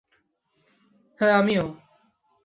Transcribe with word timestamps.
হ্যাঁ, 1.19 1.33
আমিও। 1.37 1.65